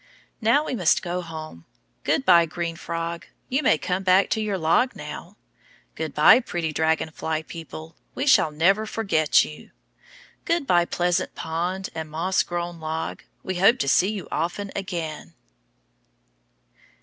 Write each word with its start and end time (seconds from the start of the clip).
Now 0.41 0.65
we 0.65 0.73
must 0.73 1.03
go 1.03 1.21
home. 1.21 1.65
Good 2.03 2.25
by, 2.25 2.47
green 2.47 2.75
frog, 2.75 3.27
you 3.49 3.61
may 3.61 3.77
come 3.77 4.01
back 4.01 4.31
to 4.31 4.41
your 4.41 4.57
log 4.57 4.95
now. 4.95 5.37
Good 5.93 6.15
by, 6.15 6.39
pretty 6.39 6.73
dragon 6.73 7.11
fly 7.11 7.43
people, 7.43 7.95
we 8.15 8.25
shall 8.25 8.49
never 8.49 8.87
forget 8.87 9.45
you. 9.45 9.69
Good 10.43 10.65
by, 10.65 10.85
pleasant 10.85 11.35
pond 11.35 11.91
and 11.93 12.09
moss 12.09 12.41
grown 12.41 12.79
log, 12.79 13.21
we 13.43 13.57
hope 13.59 13.77
to 13.77 13.87
see 13.87 14.09
you 14.11 14.27
often 14.31 14.71
again. 14.75 15.35